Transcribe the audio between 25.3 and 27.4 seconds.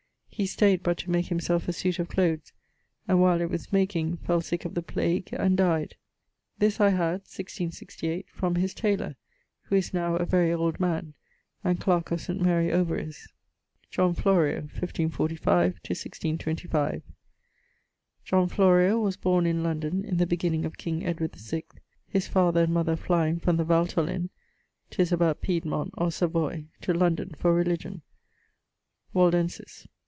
Piedmont or Savoy) to London